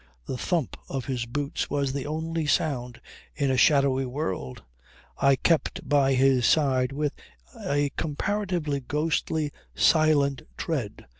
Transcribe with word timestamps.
The 0.25 0.35
thump 0.35 0.77
of 0.89 1.05
his 1.05 1.27
boots 1.27 1.69
was 1.69 1.93
the 1.93 2.07
only 2.07 2.47
sound 2.47 2.99
in 3.35 3.51
a 3.51 3.55
shadowy 3.55 4.03
world. 4.07 4.63
I 5.19 5.35
kept 5.35 5.87
by 5.87 6.15
his 6.15 6.43
side 6.47 6.91
with 6.91 7.13
a 7.63 7.91
comparatively 7.97 8.79
ghostly, 8.79 9.51
silent 9.75 10.41
tread. 10.57 11.05